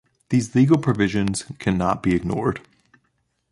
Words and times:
These 0.29 0.55
legal 0.55 0.79
provisions 0.79 1.45
can 1.59 1.77
not 1.77 2.01
be 2.01 2.15
ignored. 2.15 2.59